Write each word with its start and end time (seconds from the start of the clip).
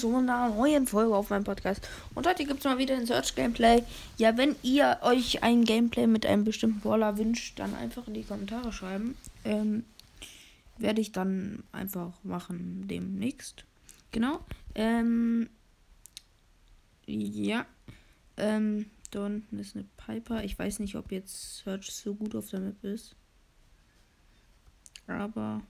zu 0.00 0.16
einer 0.16 0.48
neuen 0.48 0.86
Folge 0.86 1.14
auf 1.14 1.28
meinem 1.28 1.44
Podcast. 1.44 1.86
Und 2.14 2.26
heute 2.26 2.46
gibt 2.46 2.60
es 2.60 2.64
mal 2.64 2.78
wieder 2.78 2.96
ein 2.96 3.04
Search 3.04 3.34
Gameplay. 3.34 3.82
Ja, 4.16 4.38
wenn 4.38 4.56
ihr 4.62 4.98
euch 5.02 5.42
ein 5.42 5.64
Gameplay 5.66 6.06
mit 6.06 6.24
einem 6.24 6.44
bestimmten 6.44 6.80
Brawler 6.80 7.18
wünscht, 7.18 7.58
dann 7.58 7.74
einfach 7.74 8.08
in 8.08 8.14
die 8.14 8.24
Kommentare 8.24 8.72
schreiben. 8.72 9.14
Ähm, 9.44 9.84
werde 10.78 11.02
ich 11.02 11.12
dann 11.12 11.64
einfach 11.70 12.12
machen 12.22 12.88
demnächst. 12.88 13.64
Genau. 14.10 14.40
Ähm, 14.74 15.50
ja. 17.04 17.66
Ähm, 18.38 18.86
da 19.10 19.26
unten 19.26 19.58
ist 19.58 19.76
eine 19.76 19.84
Piper. 19.98 20.44
Ich 20.44 20.58
weiß 20.58 20.78
nicht, 20.78 20.94
ob 20.94 21.12
jetzt 21.12 21.58
Search 21.58 21.92
so 21.92 22.14
gut 22.14 22.34
auf 22.34 22.48
der 22.48 22.60
Map 22.60 22.82
ist. 22.82 23.16
Aber 25.06 25.60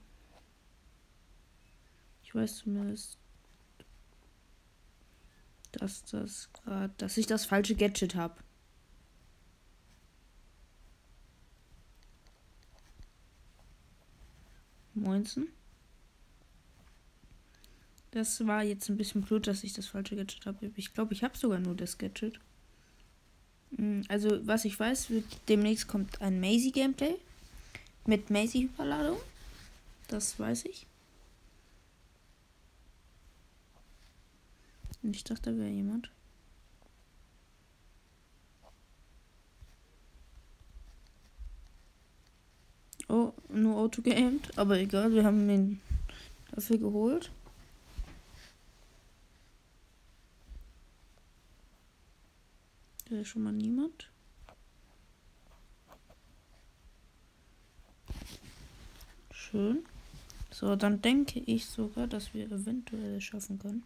ich 2.23 2.33
weiß 2.33 2.59
zumindest, 2.59 3.17
dass 5.71 6.03
das 6.05 6.49
gerade, 6.53 6.93
dass 6.97 7.17
ich 7.17 7.27
das 7.27 7.45
falsche 7.45 7.75
Gadget 7.75 8.15
habe. 8.15 8.35
Moinsen. 14.93 15.47
Das 18.11 18.45
war 18.45 18.63
jetzt 18.63 18.89
ein 18.89 18.97
bisschen 18.97 19.21
blöd, 19.21 19.47
dass 19.47 19.63
ich 19.63 19.73
das 19.73 19.87
falsche 19.87 20.17
Gadget 20.17 20.45
habe. 20.45 20.71
Ich 20.75 20.93
glaube, 20.93 21.13
ich 21.13 21.23
habe 21.23 21.37
sogar 21.37 21.59
nur 21.59 21.75
das 21.75 21.97
Gadget. 21.97 22.39
Hm, 23.77 24.03
also, 24.09 24.45
was 24.45 24.65
ich 24.65 24.77
weiß, 24.77 25.07
demnächst 25.47 25.87
kommt 25.87 26.21
ein 26.21 26.41
Maisie-Gameplay 26.41 27.15
mit 28.05 28.29
Maisie-Überladung. 28.29 29.17
Das 30.07 30.37
weiß 30.37 30.65
ich. 30.65 30.87
Und 35.03 35.15
ich 35.15 35.23
dachte, 35.23 35.51
da 35.51 35.57
wäre 35.57 35.69
jemand. 35.69 36.11
Oh, 43.07 43.33
nur 43.49 43.77
Auto 43.77 44.01
geaimt. 44.01 44.57
Aber 44.57 44.77
egal, 44.79 45.11
wir 45.11 45.23
haben 45.25 45.49
ihn 45.49 45.81
dafür 46.51 46.77
geholt. 46.77 47.31
Da 53.09 53.17
ist 53.17 53.27
schon 53.27 53.43
mal 53.43 53.51
niemand. 53.51 54.09
Schön. 59.31 59.85
So, 60.49 60.77
dann 60.77 61.01
denke 61.01 61.39
ich 61.39 61.65
sogar, 61.65 62.07
dass 62.07 62.33
wir 62.33 62.45
eventuell 62.45 63.19
schaffen 63.19 63.59
können. 63.59 63.83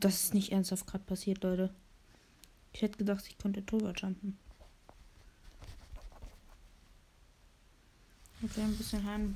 Das 0.00 0.24
ist 0.24 0.34
nicht 0.34 0.50
ernsthaft 0.50 0.86
gerade 0.86 1.04
passiert, 1.04 1.42
Leute. 1.44 1.74
Ich 2.72 2.80
hätte 2.80 2.96
gedacht, 2.96 3.26
ich 3.28 3.36
könnte 3.36 3.60
drüber 3.60 3.92
jumpen. 3.92 4.38
Okay, 8.42 8.62
ein 8.62 8.76
bisschen 8.78 9.04
heim. 9.04 9.34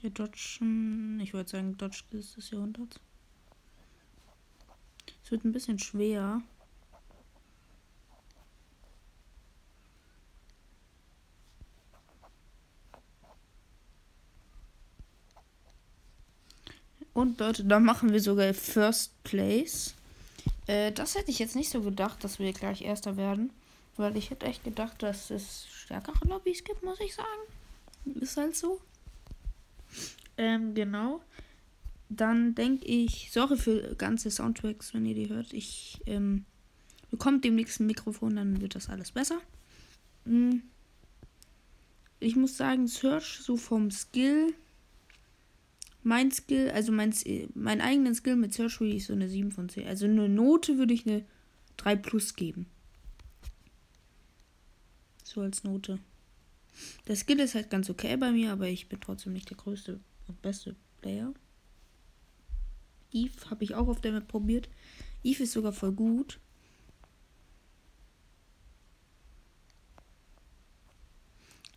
Hier 0.00 0.10
dodgen. 0.10 1.20
Ich 1.20 1.32
würde 1.32 1.48
sagen, 1.48 1.78
Dodge 1.78 2.02
ist 2.10 2.36
des 2.36 2.50
Jahrhunderts. 2.50 2.98
Es 5.22 5.30
wird 5.30 5.44
ein 5.44 5.52
bisschen 5.52 5.78
schwer. 5.78 6.42
Und 17.14 17.38
Leute, 17.38 17.64
da 17.64 17.80
machen 17.80 18.12
wir 18.12 18.20
sogar 18.20 18.52
First 18.52 19.22
Place. 19.22 19.94
Äh, 20.66 20.92
das 20.92 21.14
hätte 21.14 21.30
ich 21.30 21.38
jetzt 21.38 21.56
nicht 21.56 21.70
so 21.70 21.80
gedacht, 21.80 22.22
dass 22.24 22.38
wir 22.38 22.52
gleich 22.52 22.82
Erster 22.82 23.16
werden. 23.16 23.50
Weil 23.96 24.16
ich 24.16 24.30
hätte 24.30 24.46
echt 24.46 24.64
gedacht, 24.64 25.02
dass 25.02 25.30
es 25.30 25.66
stärkere 25.70 26.26
Lobbys 26.28 26.64
gibt, 26.64 26.82
muss 26.82 26.98
ich 26.98 27.14
sagen. 27.14 28.20
Ist 28.20 28.36
halt 28.36 28.56
so. 28.56 28.80
Ähm, 30.36 30.74
genau. 30.74 31.20
Dann 32.08 32.56
denke 32.56 32.84
ich, 32.84 33.30
sorry 33.32 33.56
für 33.56 33.94
ganze 33.94 34.32
Soundtracks, 34.32 34.92
wenn 34.92 35.06
ihr 35.06 35.14
die 35.14 35.28
hört. 35.28 35.52
Ich 35.52 36.00
ähm, 36.06 36.44
bekommt 37.12 37.44
dem 37.44 37.54
nächsten 37.54 37.86
Mikrofon, 37.86 38.34
dann 38.34 38.60
wird 38.60 38.74
das 38.74 38.88
alles 38.88 39.12
besser. 39.12 39.40
Hm. 40.24 40.62
Ich 42.18 42.34
muss 42.34 42.56
sagen, 42.56 42.88
Search 42.88 43.40
so 43.42 43.56
vom 43.56 43.92
Skill 43.92 44.54
mein 46.04 46.30
Skill, 46.30 46.70
also 46.70 46.92
mein, 46.92 47.14
mein 47.54 47.80
eigenen 47.80 48.14
Skill 48.14 48.36
mit 48.36 48.52
Search 48.52 48.78
würde 48.78 48.92
ich 48.94 49.06
so 49.06 49.14
eine 49.14 49.28
7 49.28 49.50
von 49.50 49.68
10. 49.68 49.86
Also 49.86 50.04
eine 50.04 50.28
Note 50.28 50.78
würde 50.78 50.94
ich 50.94 51.06
eine 51.06 51.24
3 51.78 51.96
plus 51.96 52.36
geben. 52.36 52.66
So 55.24 55.40
als 55.40 55.64
Note. 55.64 55.98
Der 57.08 57.16
Skill 57.16 57.40
ist 57.40 57.54
halt 57.54 57.70
ganz 57.70 57.88
okay 57.88 58.16
bei 58.16 58.30
mir, 58.32 58.52
aber 58.52 58.68
ich 58.68 58.88
bin 58.88 59.00
trotzdem 59.00 59.32
nicht 59.32 59.48
der 59.48 59.56
größte 59.56 59.98
und 60.28 60.42
beste 60.42 60.76
Player. 61.00 61.32
Eve 63.10 63.50
habe 63.50 63.64
ich 63.64 63.74
auch 63.74 63.88
auf 63.88 64.00
der 64.00 64.12
Map 64.12 64.28
probiert. 64.28 64.68
Eve 65.22 65.44
ist 65.44 65.52
sogar 65.52 65.72
voll 65.72 65.92
gut. 65.92 66.38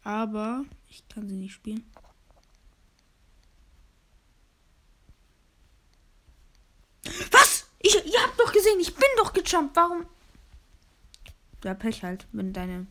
Aber 0.03 0.65
ich 0.89 1.07
kann 1.07 1.29
sie 1.29 1.35
nicht 1.35 1.53
spielen. 1.53 1.83
Gesehen, 8.77 8.93
ich 8.93 8.95
bin 8.95 9.09
doch 9.17 9.33
gejumpt. 9.33 9.75
Warum? 9.75 10.05
Ja, 11.63 11.73
Pech 11.73 12.03
halt, 12.03 12.27
wenn 12.31 12.53
deine. 12.53 12.87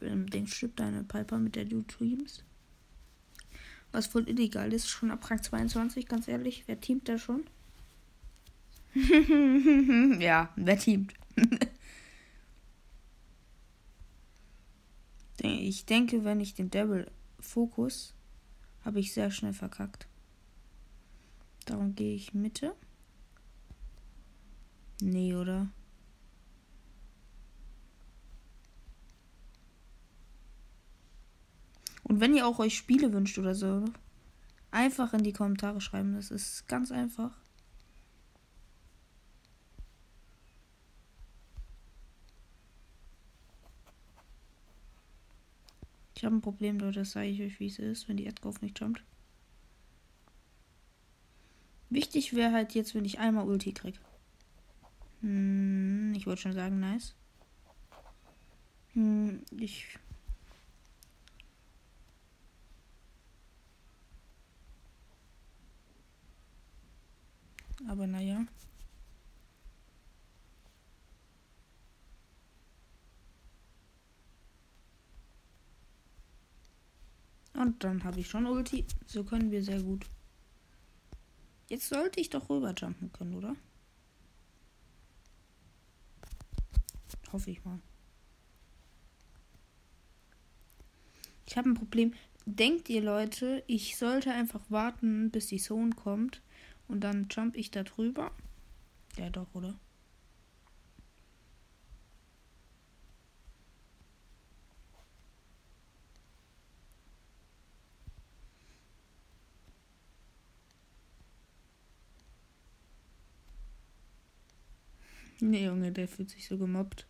Den 0.00 0.46
stirbt 0.46 0.78
deine 0.80 1.04
Piper, 1.04 1.38
mit 1.38 1.56
der 1.56 1.64
du 1.64 1.82
teamst. 1.82 2.44
Was 3.92 4.06
voll 4.06 4.28
illegal 4.28 4.72
ist, 4.72 4.88
schon 4.88 5.10
ab 5.10 5.30
Rang 5.30 5.42
22, 5.42 6.06
ganz 6.06 6.28
ehrlich. 6.28 6.64
Wer 6.66 6.80
teamt 6.80 7.08
da 7.08 7.18
schon? 7.18 7.44
ja, 10.20 10.52
wer 10.56 10.78
teamt? 10.78 11.14
ich 15.40 15.86
denke, 15.86 16.24
wenn 16.24 16.40
ich 16.40 16.54
den 16.54 16.70
Devil 16.70 17.10
Fokus, 17.40 18.14
habe 18.84 19.00
ich 19.00 19.14
sehr 19.14 19.30
schnell 19.30 19.54
verkackt. 19.54 20.06
Darum 21.64 21.94
gehe 21.94 22.14
ich 22.14 22.34
Mitte. 22.34 22.74
Nee, 25.00 25.34
oder? 25.34 25.68
Und 32.04 32.20
wenn 32.20 32.34
ihr 32.34 32.46
auch 32.46 32.58
euch 32.60 32.76
Spiele 32.76 33.12
wünscht 33.12 33.38
oder 33.38 33.54
so, 33.54 33.84
einfach 34.70 35.14
in 35.14 35.24
die 35.24 35.32
Kommentare 35.32 35.80
schreiben. 35.80 36.14
Das 36.14 36.30
ist 36.30 36.68
ganz 36.68 36.92
einfach. 36.92 37.32
Ich 46.14 46.24
habe 46.24 46.34
ein 46.36 46.40
Problem, 46.40 46.78
Leute, 46.78 47.00
das 47.00 47.12
sage 47.12 47.26
ich 47.28 47.42
euch, 47.42 47.60
wie 47.60 47.66
es 47.66 47.78
ist, 47.78 48.08
wenn 48.08 48.16
die 48.16 48.24
Erdkauf 48.24 48.62
nicht 48.62 48.80
jumpt. 48.80 49.02
Wichtig 51.90 52.34
wäre 52.34 52.52
halt 52.52 52.74
jetzt, 52.74 52.94
wenn 52.94 53.04
ich 53.04 53.18
einmal 53.18 53.46
Ulti 53.46 53.72
kriege. 53.72 53.98
Hm, 55.26 56.14
ich 56.14 56.24
wollte 56.24 56.42
schon 56.42 56.52
sagen, 56.52 56.78
nice. 56.78 57.16
Hm, 58.92 59.42
ich. 59.58 59.98
Aber 67.88 68.06
naja. 68.06 68.46
Und 77.54 77.82
dann 77.82 78.04
habe 78.04 78.20
ich 78.20 78.28
schon 78.28 78.46
Ulti. 78.46 78.84
So 79.06 79.24
können 79.24 79.50
wir 79.50 79.64
sehr 79.64 79.82
gut. 79.82 80.06
Jetzt 81.68 81.88
sollte 81.88 82.20
ich 82.20 82.30
doch 82.30 82.48
rüberjumpen 82.48 83.10
können, 83.12 83.34
oder? 83.34 83.56
hoffe 87.36 87.50
ich 87.50 87.62
mal. 87.66 87.78
Ich 91.46 91.56
habe 91.58 91.68
ein 91.68 91.74
Problem. 91.74 92.14
Denkt 92.46 92.88
ihr 92.88 93.02
Leute, 93.02 93.62
ich 93.66 93.98
sollte 93.98 94.32
einfach 94.32 94.62
warten, 94.70 95.30
bis 95.30 95.48
die 95.48 95.58
Zone 95.58 95.94
kommt 95.94 96.40
und 96.88 97.00
dann 97.00 97.28
jump 97.30 97.56
ich 97.56 97.70
da 97.70 97.82
drüber? 97.82 98.30
Ja 99.18 99.28
doch, 99.28 99.48
oder? 99.52 99.74
Nee, 115.40 115.64
Junge, 115.66 115.92
der 115.92 116.08
fühlt 116.08 116.30
sich 116.30 116.46
so 116.48 116.56
gemobbt. 116.58 117.06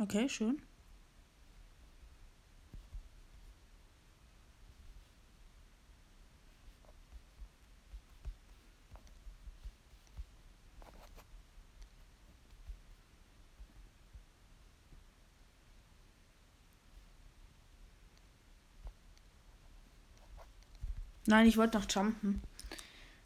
Okay, 0.00 0.28
schön. 0.28 0.62
Nein, 21.28 21.46
ich 21.46 21.58
wollte 21.58 21.76
noch 21.78 21.86
jumpen. 21.90 22.42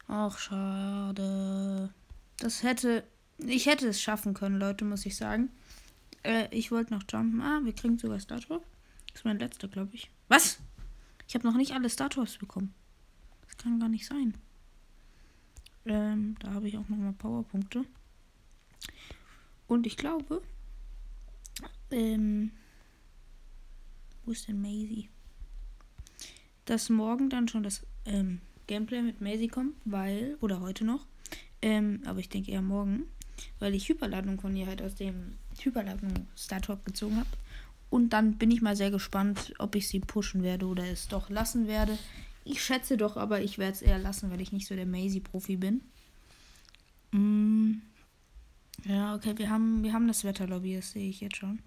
Ach, 0.09 0.37
schade. 0.37 1.89
Das 2.37 2.61
hätte. 2.63 3.03
Ich 3.37 3.65
hätte 3.65 3.87
es 3.87 4.01
schaffen 4.01 4.33
können, 4.33 4.59
Leute, 4.59 4.83
muss 4.85 5.05
ich 5.05 5.15
sagen. 5.15 5.49
Äh, 6.23 6.47
ich 6.51 6.71
wollte 6.71 6.93
noch 6.93 7.03
jumpen. 7.09 7.41
Ah, 7.41 7.61
wir 7.63 7.73
kriegen 7.73 7.97
sogar 7.97 8.19
Statue. 8.19 8.61
Das 9.07 9.17
ist 9.21 9.25
mein 9.25 9.39
letzter, 9.39 9.67
glaube 9.67 9.93
ich. 9.93 10.09
Was? 10.27 10.59
Ich 11.27 11.35
habe 11.35 11.47
noch 11.47 11.55
nicht 11.55 11.73
alle 11.73 11.89
Statues 11.89 12.37
bekommen. 12.37 12.73
Das 13.45 13.57
kann 13.57 13.79
gar 13.79 13.89
nicht 13.89 14.05
sein. 14.05 14.35
Ähm, 15.85 16.35
da 16.39 16.51
habe 16.53 16.67
ich 16.67 16.77
auch 16.77 16.87
nochmal 16.89 17.13
Powerpunkte. 17.13 17.85
Und 19.67 19.85
ich 19.85 19.97
glaube. 19.97 20.41
Ähm. 21.91 22.51
Wo 24.25 24.31
ist 24.31 24.47
denn 24.47 24.61
Maisie? 24.61 25.09
Dass 26.65 26.89
morgen 26.89 27.29
dann 27.29 27.49
schon 27.49 27.63
das 27.63 27.85
ähm, 28.05 28.39
Gameplay 28.67 29.01
mit 29.01 29.21
Maisie 29.21 29.49
kommt, 29.49 29.75
weil. 29.85 30.37
Oder 30.39 30.61
heute 30.61 30.85
noch. 30.85 31.05
Ähm, 31.61 32.01
aber 32.05 32.19
ich 32.19 32.29
denke 32.29 32.51
eher 32.51 32.61
morgen. 32.61 33.05
Weil 33.59 33.73
ich 33.73 33.89
Hyperladung 33.89 34.39
von 34.39 34.55
ihr 34.55 34.67
halt 34.67 34.81
aus 34.81 34.95
dem 34.95 35.37
Hyperladung 35.61 36.27
Startalk 36.35 36.85
gezogen 36.85 37.17
habe. 37.17 37.29
Und 37.89 38.09
dann 38.09 38.37
bin 38.37 38.49
ich 38.49 38.61
mal 38.61 38.75
sehr 38.75 38.91
gespannt, 38.91 39.53
ob 39.59 39.75
ich 39.75 39.87
sie 39.87 39.99
pushen 39.99 40.41
werde 40.41 40.65
oder 40.65 40.85
es 40.85 41.07
doch 41.07 41.29
lassen 41.29 41.67
werde. 41.67 41.97
Ich 42.43 42.63
schätze 42.63 42.97
doch, 42.97 43.17
aber 43.17 43.41
ich 43.41 43.57
werde 43.57 43.73
es 43.73 43.81
eher 43.81 43.99
lassen, 43.99 44.31
weil 44.31 44.41
ich 44.41 44.51
nicht 44.51 44.67
so 44.67 44.75
der 44.75 44.85
Maisie-Profi 44.85 45.57
bin. 45.57 45.81
Mm. 47.11 47.81
Ja, 48.85 49.15
okay, 49.15 49.37
wir 49.37 49.49
haben, 49.49 49.83
wir 49.83 49.93
haben 49.93 50.07
das 50.07 50.23
Wetterlobby, 50.23 50.75
das 50.75 50.91
sehe 50.91 51.07
ich 51.07 51.21
jetzt 51.21 51.37
schon. 51.37 51.59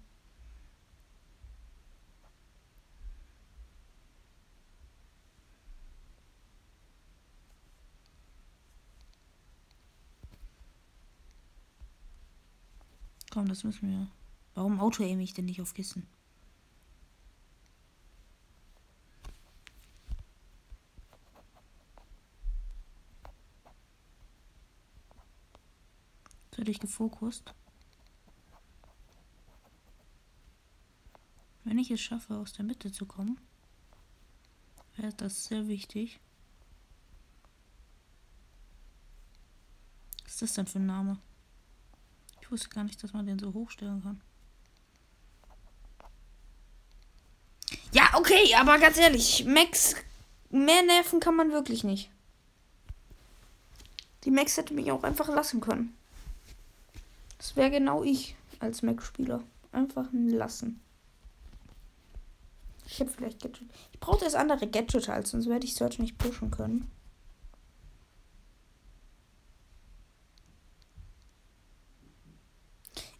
Komm, 13.37 13.49
das 13.49 13.63
müssen 13.63 13.91
wir. 13.91 14.07
Warum 14.55 14.79
auto-aim 14.79 15.19
ich 15.19 15.31
denn 15.31 15.45
nicht 15.45 15.61
auf 15.61 15.75
Kissen? 15.75 16.07
Völlig 26.51 26.79
gefokust. 26.79 27.53
Wenn 31.63 31.77
ich 31.77 31.91
es 31.91 32.01
schaffe, 32.01 32.37
aus 32.37 32.53
der 32.53 32.65
Mitte 32.65 32.91
zu 32.91 33.05
kommen, 33.05 33.39
wäre 34.95 35.13
das 35.13 35.45
sehr 35.45 35.67
wichtig. 35.67 36.19
Was 40.23 40.33
ist 40.33 40.41
das 40.41 40.53
denn 40.53 40.65
für 40.65 40.79
ein 40.79 40.87
Name? 40.87 41.19
Ich 42.47 42.51
wusste 42.53 42.69
gar 42.69 42.85
nicht, 42.85 43.03
dass 43.03 43.11
man 43.11 43.25
den 43.25 43.39
so 43.39 43.53
hochstellen 43.53 44.01
kann. 44.01 44.21
Ja, 47.91 48.09
okay, 48.13 48.55
aber 48.55 48.79
ganz 48.79 48.97
ehrlich, 48.97 49.43
Max, 49.43 49.95
mehr 50.49 50.81
nerven 50.83 51.19
kann 51.19 51.35
man 51.35 51.51
wirklich 51.51 51.83
nicht. 51.83 52.09
Die 54.23 54.31
Max 54.31 54.55
hätte 54.55 54.73
mich 54.73 54.89
auch 54.93 55.03
einfach 55.03 55.27
lassen 55.27 55.59
können. 55.59 55.93
Das 57.37 57.57
wäre 57.57 57.69
genau 57.69 58.03
ich 58.03 58.37
als 58.59 58.81
Max-Spieler. 58.81 59.43
Einfach 59.73 60.07
lassen. 60.13 60.79
Ich 62.85 63.01
habe 63.01 63.09
vielleicht 63.09 63.41
Gadget. 63.41 63.67
Ich 63.91 63.99
brauche 63.99 64.23
das 64.23 64.35
andere 64.35 64.67
Gadget 64.67 65.09
halt, 65.09 65.27
sonst 65.27 65.49
werde 65.49 65.65
ich 65.65 65.75
Search 65.75 65.99
nicht 65.99 66.17
pushen 66.17 66.49
können. 66.49 66.89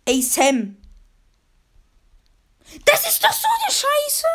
Ey, 0.07 0.21
Sam. 0.21 0.77
Das 2.85 3.05
ist 3.05 3.21
doch 3.21 3.33
so 3.33 3.45
eine 3.45 3.73
Scheiße. 3.73 4.27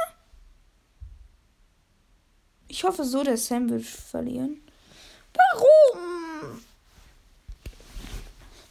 Ich 2.69 2.85
hoffe 2.85 3.07
so, 3.07 3.23
der 3.23 3.39
Sam 3.39 3.71
wird 3.71 3.87
verlieren. 3.87 4.61
Warum? 5.33 6.63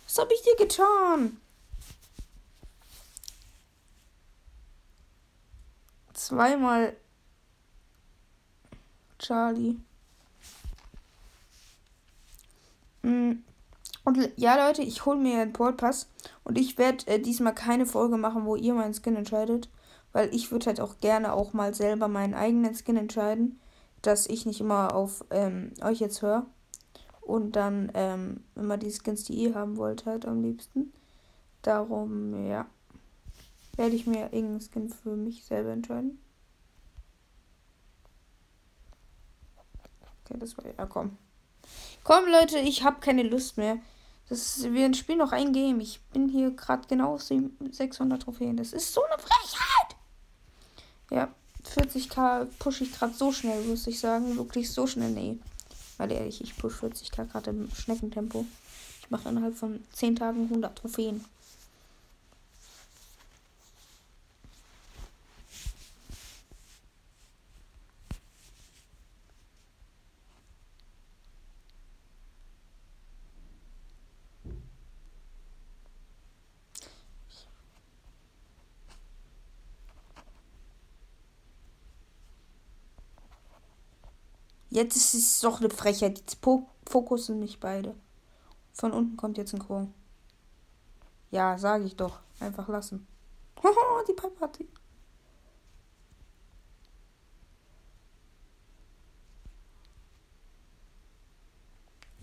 Was 0.05 0.17
habe 0.19 0.31
ich 0.31 0.43
dir 0.43 0.55
getan? 0.57 1.41
Zweimal 6.13 6.95
Charlie. 9.17 9.79
Mhm. 13.01 13.43
Und 14.03 14.31
ja, 14.35 14.67
Leute, 14.67 14.83
ich 14.83 15.03
hole 15.05 15.17
mir 15.17 15.41
einen 15.41 15.53
Pass 15.53 16.10
und 16.43 16.57
ich 16.57 16.77
werde 16.77 17.07
äh, 17.07 17.19
diesmal 17.19 17.53
keine 17.53 17.85
Folge 17.85 18.17
machen, 18.17 18.45
wo 18.45 18.55
ihr 18.55 18.73
meinen 18.73 18.93
Skin 18.93 19.15
entscheidet, 19.15 19.69
weil 20.11 20.33
ich 20.33 20.51
würde 20.51 20.67
halt 20.67 20.81
auch 20.81 20.97
gerne 20.99 21.33
auch 21.33 21.53
mal 21.53 21.73
selber 21.73 22.07
meinen 22.07 22.33
eigenen 22.33 22.75
Skin 22.75 22.97
entscheiden, 22.97 23.59
dass 24.01 24.27
ich 24.27 24.45
nicht 24.45 24.59
immer 24.59 24.95
auf 24.95 25.23
ähm, 25.29 25.73
euch 25.83 25.99
jetzt 25.99 26.21
höre 26.21 26.45
und 27.21 27.55
dann 27.55 27.91
ähm, 27.93 28.43
immer 28.55 28.77
die 28.77 28.91
Skins, 28.91 29.23
die 29.23 29.33
ihr 29.33 29.55
haben 29.55 29.77
wollt, 29.77 30.05
halt 30.05 30.25
am 30.25 30.41
liebsten. 30.41 30.91
Darum, 31.61 32.47
ja, 32.47 32.65
werde 33.75 33.95
ich 33.95 34.07
mir 34.07 34.33
irgendeinen 34.33 34.61
Skin 34.61 34.89
für 34.89 35.15
mich 35.15 35.45
selber 35.45 35.71
entscheiden. 35.71 36.19
Okay, 40.25 40.39
das 40.39 40.57
war 40.57 40.65
ja, 40.65 40.85
komm. 40.87 41.17
Komm, 42.03 42.25
Leute, 42.25 42.57
ich 42.57 42.83
habe 42.83 42.99
keine 42.99 43.23
Lust 43.23 43.57
mehr. 43.57 43.77
Das, 44.31 44.63
wir 44.63 44.93
spielen 44.93 45.17
noch 45.17 45.33
ein 45.33 45.51
Game. 45.51 45.81
Ich 45.81 45.99
bin 46.13 46.29
hier 46.29 46.51
gerade 46.51 46.87
genau 46.87 47.15
auf 47.15 47.21
600 47.21 48.21
Trophäen. 48.21 48.55
Das 48.55 48.71
ist 48.71 48.93
so 48.93 49.03
eine 49.03 49.21
Frechheit. 49.21 49.97
Ja, 51.11 51.27
40k 51.75 52.45
pushe 52.57 52.85
ich 52.85 52.93
gerade 52.93 53.13
so 53.13 53.33
schnell, 53.33 53.61
muss 53.65 53.87
ich 53.87 53.99
sagen. 53.99 54.37
Wirklich 54.37 54.71
so 54.71 54.87
schnell. 54.87 55.11
Nee. 55.11 55.37
Weil 55.97 56.13
ehrlich, 56.13 56.39
ich 56.39 56.55
pushe 56.55 56.85
40k 56.85 57.25
gerade 57.25 57.49
im 57.49 57.69
Schneckentempo. 57.75 58.45
Ich 59.01 59.09
mache 59.09 59.27
innerhalb 59.27 59.57
von 59.57 59.83
10 59.91 60.15
Tagen 60.15 60.43
100 60.43 60.77
Trophäen. 60.77 61.25
Jetzt 84.71 84.95
ist 84.95 85.13
es 85.13 85.39
doch 85.41 85.59
eine 85.59 85.69
Frechheit. 85.69 86.17
Jetzt 86.17 86.37
fokussen 86.89 87.39
mich 87.39 87.59
beide. 87.59 87.93
Von 88.73 88.93
unten 88.93 89.17
kommt 89.17 89.37
jetzt 89.37 89.53
ein 89.53 89.59
Crow. 89.59 89.87
Ja, 91.29 91.57
sage 91.57 91.83
ich 91.83 91.97
doch. 91.97 92.19
Einfach 92.39 92.69
lassen. 92.69 93.05
Haha, 93.63 94.03
die 94.07 94.13
Pipe 94.13 94.31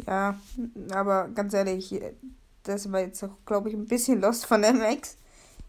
Ja, 0.06 0.40
aber 0.90 1.28
ganz 1.28 1.52
ehrlich, 1.52 1.94
das 2.62 2.90
war 2.90 3.00
jetzt 3.00 3.22
auch, 3.22 3.36
glaube 3.44 3.68
ich, 3.68 3.74
ein 3.74 3.86
bisschen 3.86 4.22
lost 4.22 4.46
von 4.46 4.62
der 4.62 4.72
Max. 4.72 5.18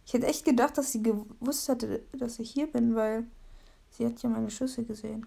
Ich 0.06 0.14
hätte 0.14 0.28
echt 0.28 0.46
gedacht, 0.46 0.78
dass 0.78 0.94
sie 0.94 1.04
gewusst 1.04 1.68
hätte, 1.68 2.04
dass 2.14 2.40
ich 2.40 2.52
hier 2.52 2.72
bin, 2.72 2.96
weil 2.96 3.28
sie 3.90 4.06
hat 4.06 4.22
ja 4.24 4.30
meine 4.30 4.50
Schüsse 4.50 4.86
gesehen. 4.86 5.26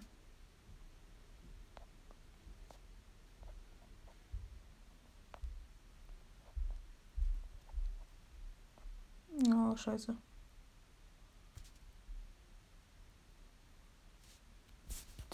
Scheiße. 9.83 10.15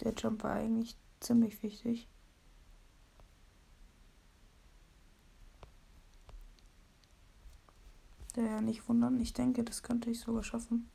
Der 0.02 0.14
Jump 0.14 0.44
war 0.44 0.54
eigentlich 0.54 0.96
ziemlich 1.20 1.62
wichtig. 1.62 2.08
Der 8.36 8.46
ja 8.46 8.62
nicht 8.62 8.88
wundern. 8.88 9.20
Ich 9.20 9.34
denke, 9.34 9.64
das 9.64 9.84
könnte 9.84 10.10
ich 10.10 10.20
sogar 10.20 10.44
schaffen. 10.44 10.90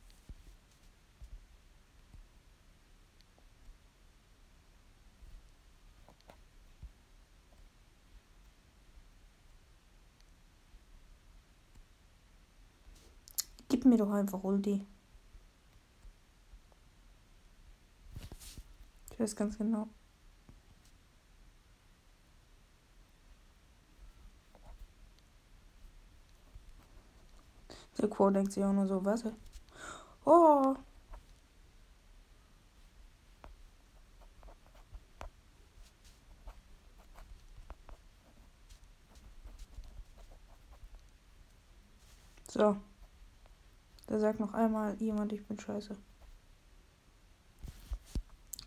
Mir 13.85 13.97
doch 13.97 14.09
einfach 14.09 14.43
Ulti. 14.43 14.83
Ich 19.11 19.19
weiß 19.19 19.35
ganz 19.35 19.59
genau. 19.59 19.87
Der 27.99 28.09
Quo 28.09 28.29
denkt 28.31 28.53
sich 28.53 28.63
auch 28.63 28.73
nur 28.73 28.87
so, 28.87 29.05
was? 29.05 29.23
Oh. 30.25 30.75
So. 42.49 42.77
Da 44.07 44.19
sagt 44.19 44.39
noch 44.39 44.53
einmal 44.53 44.95
jemand, 45.01 45.33
ich 45.33 45.45
bin 45.45 45.59
scheiße. 45.59 45.95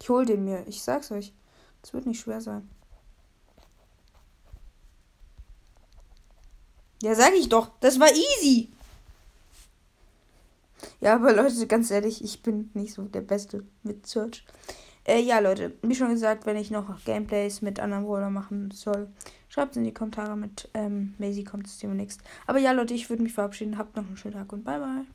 Ich 0.01 0.09
hol 0.09 0.25
den 0.25 0.45
mir. 0.45 0.67
Ich 0.67 0.83
sag's 0.83 1.11
euch. 1.13 1.33
Es 1.83 1.93
wird 1.93 2.07
nicht 2.07 2.21
schwer 2.21 2.41
sein. 2.41 2.69
Ja, 7.03 7.15
sag 7.15 7.33
ich 7.35 7.49
doch. 7.49 7.71
Das 7.81 8.01
war 8.01 8.09
easy. 8.11 8.73
Ja, 11.01 11.15
aber 11.15 11.33
Leute, 11.33 11.67
ganz 11.67 11.91
ehrlich, 11.91 12.25
ich 12.25 12.43
bin 12.43 12.71
nicht 12.75 12.93
so 12.93 13.03
der 13.03 13.21
Beste 13.21 13.65
mit 13.85 14.07
Search. 14.07 14.45
Äh, 15.05 15.21
ja, 15.21 15.39
Leute, 15.39 15.75
wie 15.83 15.95
schon 15.95 16.11
gesagt, 16.11 16.45
wenn 16.45 16.57
ich 16.57 16.71
noch 16.71 17.03
Gameplays 17.05 17.63
mit 17.63 17.79
anderen 17.81 18.05
Brawler 18.05 18.31
machen 18.31 18.71
soll, 18.73 19.09
schreibt 19.49 19.73
es 19.73 19.77
in 19.79 19.85
die 19.85 19.95
Kommentare 19.95 20.37
mit. 20.37 20.69
Ähm, 20.75 21.15
Maisie 21.19 21.45
kommt 21.45 21.67
es 21.67 21.79
demnächst. 21.79 22.21
Aber 22.47 22.59
ja, 22.59 22.73
Leute, 22.73 22.95
ich 22.95 23.09
würde 23.09 23.23
mich 23.23 23.33
verabschieden. 23.33 23.79
Habt 23.79 23.97
noch 23.97 24.07
einen 24.07 24.17
schönen 24.17 24.35
Tag 24.35 24.53
und 24.53 24.65
bye 24.65 24.79
bye. 24.79 25.07